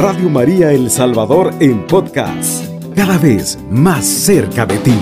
[0.00, 4.94] Radio María El Salvador en podcast, cada vez más cerca de ti.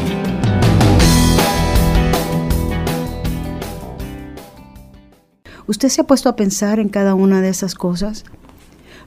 [5.66, 8.24] ¿Usted se ha puesto a pensar en cada una de esas cosas?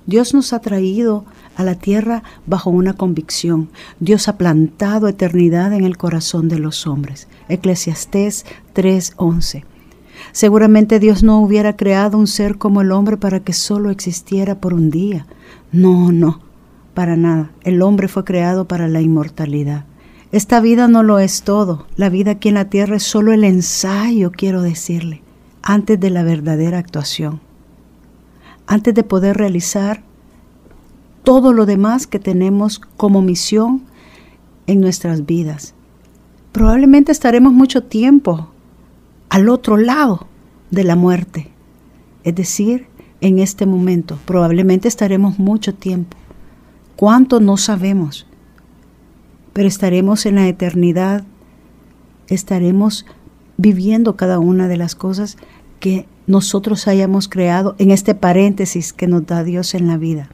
[0.06, 1.26] Dios nos ha traído
[1.56, 3.72] a la tierra bajo una convicción.
[4.00, 7.28] Dios ha plantado eternidad en el corazón de los hombres.
[7.48, 8.46] Eclesiastés
[8.76, 9.64] 3:11.
[10.32, 14.74] Seguramente Dios no hubiera creado un ser como el hombre para que solo existiera por
[14.74, 15.26] un día.
[15.72, 16.42] No, no,
[16.94, 17.52] para nada.
[17.64, 19.86] El hombre fue creado para la inmortalidad.
[20.32, 21.88] Esta vida no lo es todo.
[21.96, 25.24] La vida aquí en la tierra es solo el ensayo, quiero decirle,
[25.62, 27.42] antes de la verdadera actuación.
[28.68, 30.04] Antes de poder realizar
[31.24, 33.84] todo lo demás que tenemos como misión
[34.68, 35.74] en nuestras vidas.
[36.52, 38.50] Probablemente estaremos mucho tiempo
[39.30, 40.28] al otro lado
[40.72, 41.50] de la muerte.
[42.24, 42.88] Es decir,
[43.22, 44.18] en este momento.
[44.26, 46.18] Probablemente estaremos mucho tiempo.
[46.96, 47.40] ¿Cuánto?
[47.40, 48.28] No sabemos.
[49.54, 51.24] Pero estaremos en la eternidad.
[52.28, 53.06] Estaremos
[53.58, 55.38] viviendo cada una de las cosas
[55.80, 60.30] que nosotros hayamos creado en este paréntesis que nos da Dios en la vida.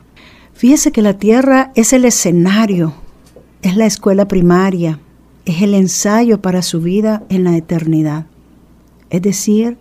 [0.54, 2.94] Fíjese que la tierra es el escenario,
[3.62, 5.00] es la escuela primaria,
[5.46, 8.26] es el ensayo para su vida en la eternidad.
[9.09, 9.78] Es decir,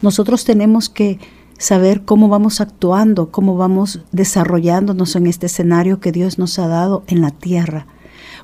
[0.00, 1.18] nosotros tenemos que
[1.58, 7.04] saber cómo vamos actuando, cómo vamos desarrollándonos en este escenario que Dios nos ha dado
[7.06, 7.86] en la tierra.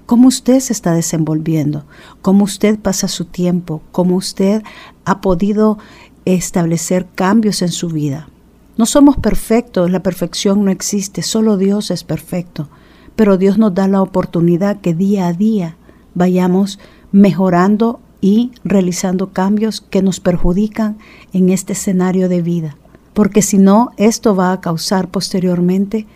[0.06, 1.84] Cómo usted se está desenvolviendo,
[2.22, 4.62] cómo usted pasa su tiempo, cómo usted
[5.04, 5.78] ha podido
[6.24, 8.28] establecer cambios en su vida.
[8.76, 12.68] No somos perfectos, la perfección no existe, solo Dios es perfecto,
[13.16, 15.76] pero Dios nos da la oportunidad que día a día
[16.14, 16.78] vayamos
[17.10, 20.98] mejorando y realizando cambios que nos perjudican
[21.32, 22.76] en este escenario de vida.
[23.14, 26.06] Porque si no, esto va a causar posteriormente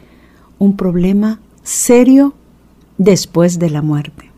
[0.58, 2.34] un problema serio
[2.98, 4.30] después de la muerte,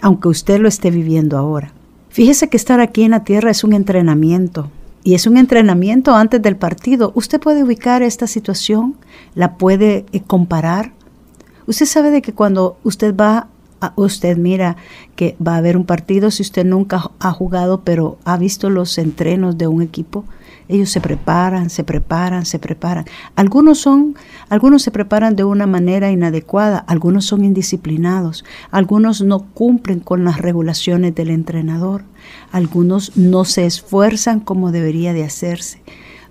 [0.00, 1.72] aunque usted lo esté viviendo ahora.
[2.08, 4.70] Fíjese que estar aquí en la tierra es un entrenamiento
[5.04, 7.12] y es un entrenamiento antes del partido.
[7.14, 8.96] Usted puede ubicar esta situación,
[9.34, 10.92] la puede eh, comparar.
[11.66, 13.48] Usted sabe de que cuando usted va
[13.96, 14.76] usted mira
[15.14, 18.98] que va a haber un partido si usted nunca ha jugado, pero ha visto los
[18.98, 20.24] entrenos de un equipo.
[20.68, 23.04] Ellos se preparan, se preparan, se preparan.
[23.36, 24.16] Algunos son,
[24.48, 30.38] algunos se preparan de una manera inadecuada, algunos son indisciplinados, algunos no cumplen con las
[30.38, 32.02] regulaciones del entrenador,
[32.50, 35.82] algunos no se esfuerzan como debería de hacerse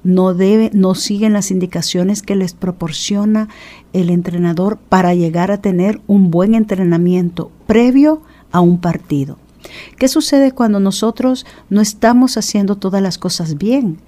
[0.05, 3.49] no, debe, no siguen las indicaciones que les proporciona
[3.95, 9.37] el entrenador para llegar a tener un buen entrenamiento previo a un partido.
[9.97, 13.99] ¿Qué sucede cuando nosotros no estamos haciendo todas las cosas bien?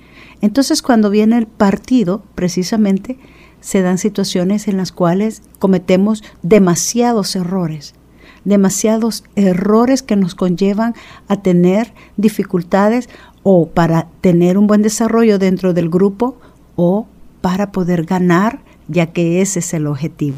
[0.42, 3.18] Entonces cuando viene el partido, precisamente,
[3.62, 7.96] se dan situaciones en las cuales cometemos demasiados errores,
[8.44, 10.94] demasiados errores que nos conllevan
[11.28, 13.09] a tener dificultades
[13.42, 16.38] o para tener un buen desarrollo dentro del grupo
[16.75, 17.08] o
[17.42, 20.38] para poder ganar, ya que ese es el objetivo.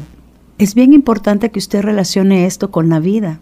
[0.58, 3.40] Es bien importante que usted relacione esto con la vida,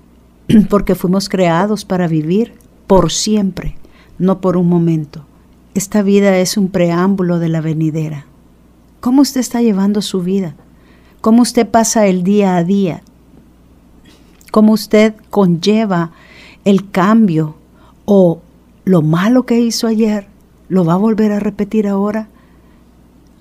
[0.70, 2.54] porque fuimos creados para vivir
[2.86, 3.76] por siempre,
[4.18, 5.24] no por un momento.
[5.74, 8.26] Esta vida es un preámbulo de la venidera.
[9.00, 10.54] ¿Cómo usted está llevando su vida?
[11.20, 13.02] ¿Cómo usted pasa el día a día?
[14.50, 16.12] ¿Cómo usted conlleva
[16.64, 17.54] el cambio
[18.04, 18.40] o
[18.84, 20.26] lo malo que hizo ayer,
[20.68, 22.28] lo va a volver a repetir ahora.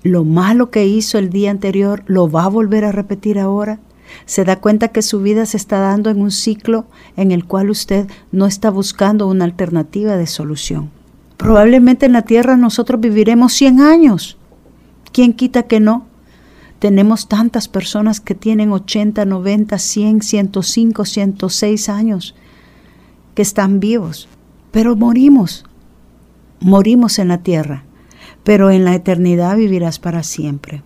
[0.02, 3.80] Lo malo que hizo el día anterior, lo va a volver a repetir ahora.
[4.26, 6.86] Se da cuenta que su vida se está dando en un ciclo
[7.16, 10.90] en el cual usted no está buscando una alternativa de solución.
[11.36, 14.38] Probablemente en la tierra nosotros viviremos 100 años.
[15.12, 16.06] ¿Quién quita que no?
[16.78, 22.34] Tenemos tantas personas que tienen 80, 90, 100, 105, 106 años
[23.34, 24.28] que están vivos.
[24.70, 25.64] Pero morimos,
[26.60, 27.84] morimos en la tierra,
[28.48, 30.82] pero en la eternidad vivirás para siempre.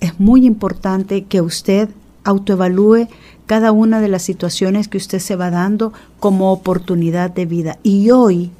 [0.00, 1.90] Es muy importante que usted
[2.24, 3.06] autoevalúe
[3.46, 7.78] cada una de las situaciones que usted se va dando como oportunidad de vida.
[7.84, 8.50] Y hoy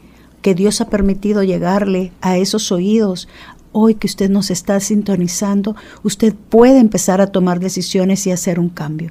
[0.40, 3.26] que Dios ha permitido llegarle a esos oídos,
[3.72, 5.74] hoy que usted nos está sintonizando,
[6.04, 9.10] usted puede empezar a tomar decisiones y hacer un cambio.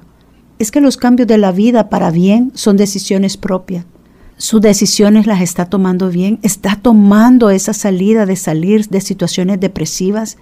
[0.58, 3.84] Es que los cambios de la vida para bien son decisiones propias
[4.40, 10.38] sus decisiones las está tomando bien, está tomando esa salida de salir de situaciones depresivas,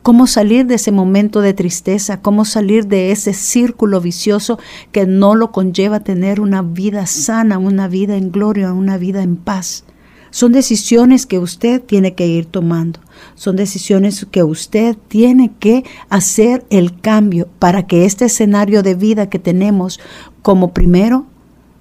[0.00, 4.58] cómo salir de ese momento de tristeza, cómo salir de ese círculo vicioso
[4.90, 9.36] que no lo conlleva tener una vida sana, una vida en gloria, una vida en
[9.36, 9.84] paz.
[10.30, 13.00] Son decisiones que usted tiene que ir tomando.
[13.34, 19.28] Son decisiones que usted tiene que hacer el cambio para que este escenario de vida
[19.28, 20.00] que tenemos
[20.40, 21.26] como primero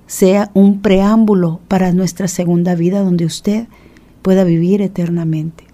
[0.07, 3.67] sea un preámbulo para nuestra segunda vida donde usted
[4.21, 5.65] pueda vivir eternamente.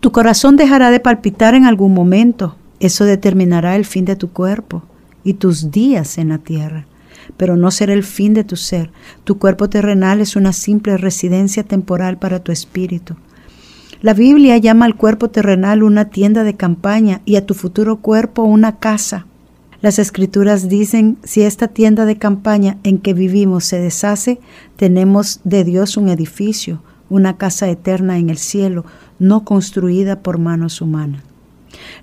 [0.00, 2.56] Tu corazón dejará de palpitar en algún momento.
[2.80, 4.82] Eso determinará el fin de tu cuerpo
[5.24, 6.86] y tus días en la tierra
[7.36, 8.90] pero no será el fin de tu ser.
[9.24, 13.16] Tu cuerpo terrenal es una simple residencia temporal para tu espíritu.
[14.00, 18.42] La Biblia llama al cuerpo terrenal una tienda de campaña y a tu futuro cuerpo
[18.42, 19.26] una casa.
[19.82, 24.38] Las escrituras dicen, si esta tienda de campaña en que vivimos se deshace,
[24.76, 26.80] tenemos de Dios un edificio,
[27.10, 28.84] una casa eterna en el cielo,
[29.18, 31.24] no construida por manos humanas.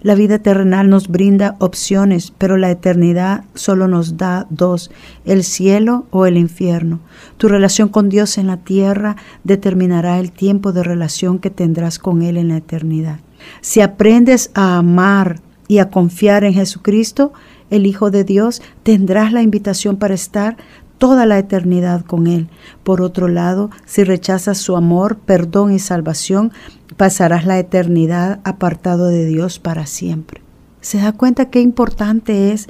[0.02, 4.92] La vida terrenal nos brinda opciones, pero la eternidad solo nos da dos,
[5.24, 7.00] el cielo o el infierno.
[7.38, 9.16] Tu relación con Dios en la tierra
[9.46, 13.20] determinará el tiempo de relación que tendrás con Él en la eternidad.
[13.62, 15.40] Si aprendes a amar
[15.70, 17.32] y a confiar en Jesucristo,
[17.70, 20.58] el Hijo de Dios, tendrás la invitación para estar
[21.00, 22.50] toda la eternidad con Él.
[22.84, 26.52] Por otro lado, si rechazas su amor, perdón y salvación,
[26.98, 30.42] pasarás la eternidad apartado de Dios para siempre.
[30.82, 32.68] ¿Se da cuenta qué importante es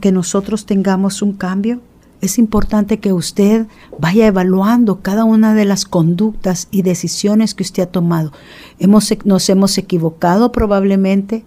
[0.00, 1.80] que nosotros tengamos un cambio?
[2.20, 3.66] Es importante que usted
[3.98, 8.32] vaya evaluando cada una de las conductas y decisiones que usted ha tomado.
[8.78, 11.44] Hemos, nos hemos equivocado probablemente,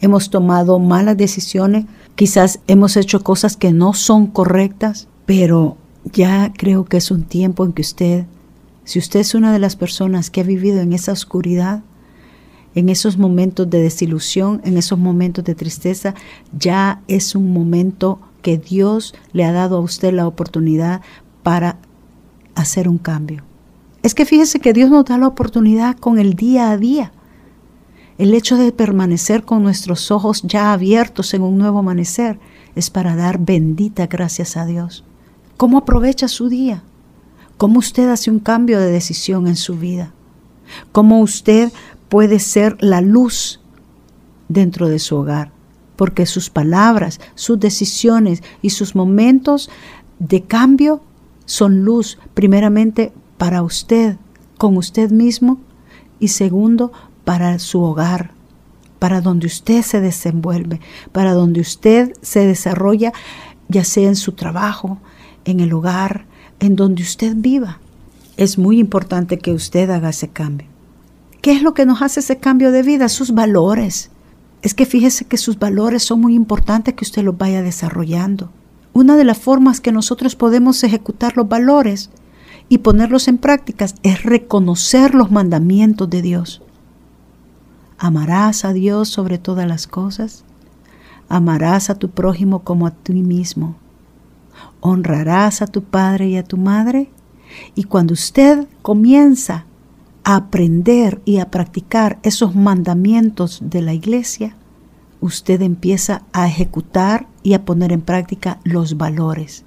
[0.00, 1.86] hemos tomado malas decisiones,
[2.18, 7.64] quizás hemos hecho cosas que no son correctas, pero ya creo que es un tiempo
[7.64, 8.26] en que usted
[8.82, 11.82] si usted es una de las personas que ha vivido en esa oscuridad,
[12.74, 16.14] en esos momentos de desilusión, en esos momentos de tristeza,
[16.58, 21.02] ya es un momento que Dios le ha dado a usted la oportunidad
[21.44, 21.76] para
[22.56, 23.44] hacer un cambio.
[24.02, 27.12] Es que fíjese que Dios nos da la oportunidad con el día a día.
[28.18, 32.38] El hecho de permanecer con nuestros ojos ya abiertos en un nuevo amanecer
[32.74, 35.04] es para dar bendita gracias a Dios.
[35.56, 36.82] ¿Cómo aprovecha su día?
[37.58, 40.14] cómo usted hace un cambio de decisión en su vida,
[40.92, 41.70] cómo usted
[42.08, 43.60] puede ser la luz
[44.48, 45.50] dentro de su hogar,
[45.96, 49.68] porque sus palabras, sus decisiones y sus momentos
[50.20, 51.02] de cambio
[51.44, 54.16] son luz, primeramente para usted,
[54.56, 55.58] con usted mismo,
[56.20, 56.92] y segundo,
[57.28, 58.30] para su hogar,
[58.98, 60.80] para donde usted se desenvuelve,
[61.12, 63.12] para donde usted se desarrolla,
[63.68, 64.96] ya sea en su trabajo,
[65.44, 66.24] en el hogar,
[66.58, 67.80] en donde usted viva.
[68.38, 70.68] Es muy importante que usted haga ese cambio.
[71.42, 73.10] ¿Qué es lo que nos hace ese cambio de vida?
[73.10, 74.10] Sus valores.
[74.62, 78.50] Es que fíjese que sus valores son muy importantes que usted los vaya desarrollando.
[78.94, 82.08] Una de las formas que nosotros podemos ejecutar los valores
[82.70, 86.62] y ponerlos en prácticas es reconocer los mandamientos de Dios.
[87.98, 90.44] Amarás a Dios sobre todas las cosas.
[91.28, 93.76] Amarás a tu prójimo como a ti mismo
[94.80, 97.10] honrarás a tu padre y a tu madre.
[97.74, 99.64] Y cuando usted comienza
[100.24, 104.56] a aprender y a practicar esos mandamientos de la iglesia,
[105.20, 109.64] usted empieza a ejecutar y a poner en práctica los valores.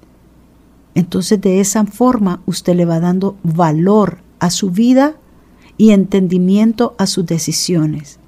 [0.94, 5.14] Entonces de esa forma usted le va dando valor a su vida
[5.76, 8.18] y entendimiento a sus decisiones.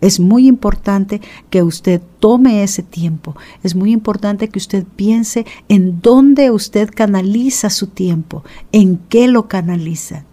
[0.00, 3.34] Es muy importante que usted tome ese tiempo.
[3.62, 9.48] Es muy importante que usted piense en dónde usted canaliza su tiempo, en qué lo
[9.48, 10.24] canaliza.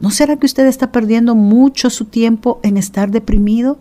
[0.00, 3.78] ¿No será que usted está perdiendo mucho su tiempo en estar deprimido?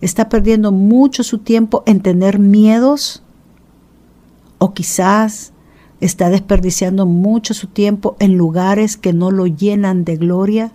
[0.00, 3.22] ¿Está perdiendo mucho su tiempo en tener miedos?
[4.58, 5.52] ¿O quizás
[6.00, 10.72] está desperdiciando mucho su tiempo en lugares que no lo llenan de gloria,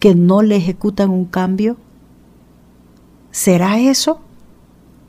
[0.00, 1.76] que no le ejecutan un cambio?
[3.36, 4.22] ¿Será eso?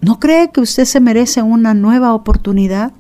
[0.01, 2.91] ¿No cree que usted se merece una nueva oportunidad?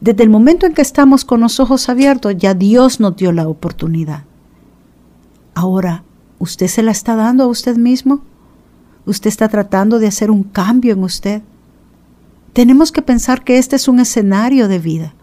[0.00, 3.48] Desde el momento en que estamos con los ojos abiertos, ya Dios nos dio la
[3.48, 4.22] oportunidad.
[5.54, 6.04] Ahora,
[6.38, 8.20] ¿usted se la está dando a usted mismo?
[9.06, 11.42] ¿Usted está tratando de hacer un cambio en usted?
[12.52, 15.14] Tenemos que pensar que este es un escenario de vida.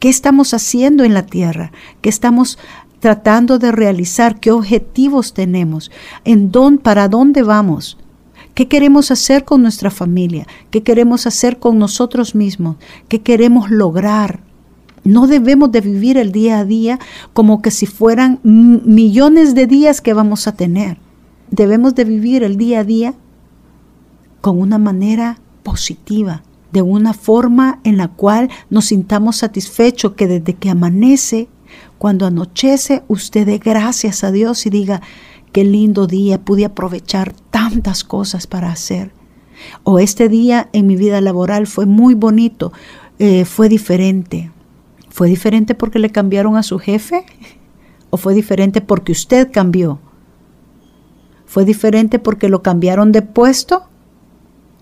[0.00, 1.70] ¿Qué estamos haciendo en la tierra?
[2.00, 2.58] ¿Qué estamos
[3.04, 5.90] tratando de realizar, qué objetivos tenemos,
[6.24, 7.98] en dónde, para dónde vamos,
[8.54, 12.76] qué queremos hacer con nuestra familia, qué queremos hacer con nosotros mismos,
[13.08, 14.40] qué queremos lograr.
[15.04, 16.98] No debemos de vivir el día a día
[17.34, 20.96] como que si fueran millones de días que vamos a tener.
[21.50, 23.12] Debemos de vivir el día a día
[24.40, 26.42] con una manera positiva,
[26.72, 31.48] de una forma en la cual nos sintamos satisfechos que desde que amanece
[31.98, 35.00] Cuando anochece, usted dé gracias a Dios y diga,
[35.52, 39.12] qué lindo día, pude aprovechar tantas cosas para hacer.
[39.84, 42.72] O este día en mi vida laboral fue muy bonito,
[43.18, 44.50] eh, fue diferente.
[45.08, 47.24] ¿Fue diferente porque le cambiaron a su jefe?
[48.10, 50.00] ¿O fue diferente porque usted cambió?
[51.46, 53.84] ¿Fue diferente porque lo cambiaron de puesto?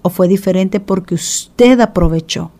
[0.00, 2.50] ¿O fue diferente porque usted aprovechó?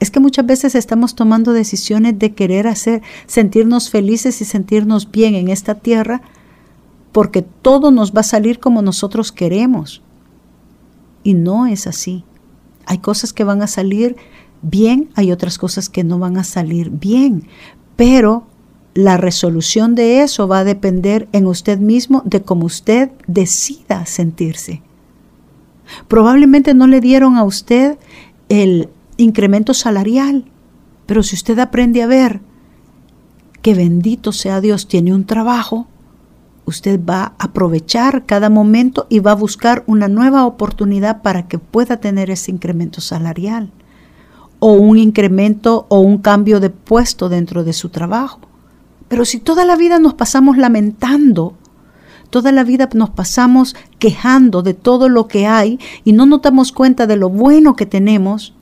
[0.00, 5.34] Es que muchas veces estamos tomando decisiones de querer hacer, sentirnos felices y sentirnos bien
[5.34, 6.22] en esta tierra
[7.12, 10.02] porque todo nos va a salir como nosotros queremos.
[11.24, 12.24] Y no es así.
[12.86, 14.16] Hay cosas que van a salir
[14.62, 17.48] bien, hay otras cosas que no van a salir bien,
[17.96, 18.46] pero
[18.94, 24.82] la resolución de eso va a depender en usted mismo de cómo usted decida sentirse.
[26.08, 27.98] Probablemente no le dieron a usted
[28.48, 28.88] el
[29.18, 30.46] incremento salarial,
[31.04, 32.40] pero si usted aprende a ver
[33.60, 35.86] que bendito sea Dios tiene un trabajo,
[36.64, 41.58] usted va a aprovechar cada momento y va a buscar una nueva oportunidad para que
[41.58, 43.70] pueda tener ese incremento salarial
[44.60, 48.40] o un incremento o un cambio de puesto dentro de su trabajo.
[49.08, 51.54] Pero si toda la vida nos pasamos lamentando,
[52.30, 56.72] toda la vida nos pasamos quejando de todo lo que hay y no nos damos
[56.72, 58.54] cuenta de lo bueno que tenemos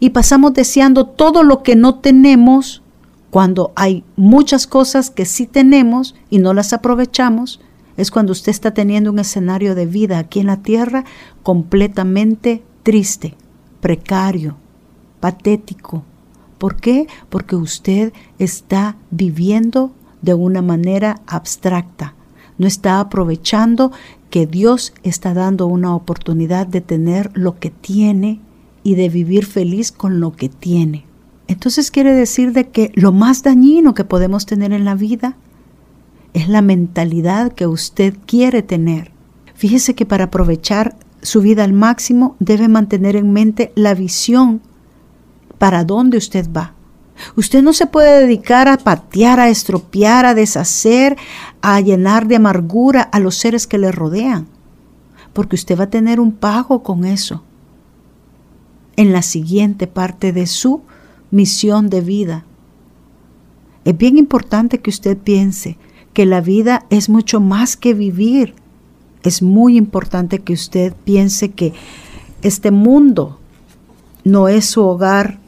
[0.00, 2.82] y pasamos deseando todo lo que no tenemos
[3.30, 7.60] cuando hay muchas cosas que sí tenemos y no las aprovechamos,
[7.96, 11.04] es cuando usted está teniendo un escenario de vida aquí en la tierra
[11.42, 13.34] completamente triste,
[13.80, 14.56] precario,
[15.20, 16.04] patético.
[16.58, 17.06] ¿Por qué?
[17.28, 22.14] Porque usted está viviendo de una manera abstracta.
[22.56, 23.92] No está aprovechando
[24.30, 28.40] que Dios está dando una oportunidad de tener lo que tiene
[28.82, 31.04] y de vivir feliz con lo que tiene.
[31.48, 35.36] Entonces quiere decir de que lo más dañino que podemos tener en la vida
[36.34, 39.12] es la mentalidad que usted quiere tener.
[39.54, 44.60] Fíjese que para aprovechar su vida al máximo debe mantener en mente la visión
[45.56, 46.74] para dónde usted va.
[47.34, 51.16] Usted no se puede dedicar a patear, a estropear, a deshacer,
[51.62, 54.46] a llenar de amargura a los seres que le rodean,
[55.32, 57.42] porque usted va a tener un pago con eso
[58.98, 60.82] en la siguiente parte de su
[61.30, 62.44] misión de vida.
[63.84, 65.78] Es bien importante que usted piense
[66.12, 68.54] que la vida es mucho más que vivir.
[69.22, 71.72] Es muy importante que usted piense que
[72.42, 73.38] este mundo
[74.24, 75.38] no es su hogar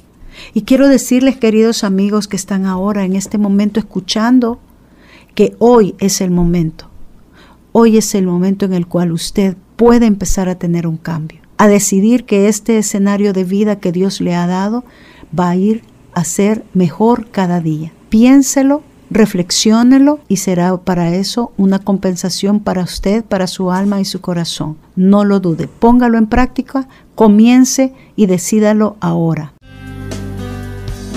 [0.54, 4.60] y quiero decirles, queridos amigos que están ahora en este momento escuchando,
[5.34, 6.88] que hoy es el momento.
[7.72, 11.68] Hoy es el momento en el cual usted puede empezar a tener un cambio, a
[11.68, 14.82] decidir que este escenario de vida que Dios le ha dado
[15.38, 15.82] va a ir
[16.14, 17.92] a ser mejor cada día.
[18.08, 24.22] Piénselo, reflexiónelo y será para eso una compensación para usted, para su alma y su
[24.22, 24.78] corazón.
[24.96, 29.52] No lo dude, póngalo en práctica, comience y decídalo ahora.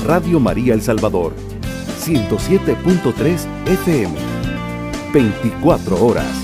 [0.06, 1.34] Radio María El Salvador,
[2.02, 4.14] 107.3 FM,
[5.14, 6.43] 24 horas.